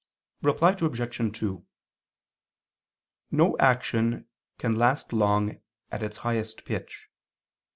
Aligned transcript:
Reply 0.41 0.71
Obj. 0.81 1.37
2: 1.39 1.63
No 3.29 3.55
action 3.59 4.27
can 4.57 4.75
last 4.75 5.13
long 5.13 5.61
at 5.91 6.01
its 6.01 6.17
highest 6.17 6.65
pitch. 6.65 7.07